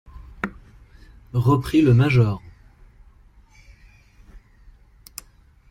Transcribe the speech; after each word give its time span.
Reprit 1.35 1.83
le 1.83 1.93
major. 1.93 2.41